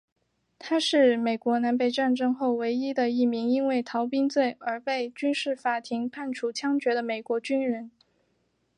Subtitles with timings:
[0.57, 7.91] 他是美国南北战争后唯一的一名因为逃兵罪而被军事法庭判处枪决的美国军人。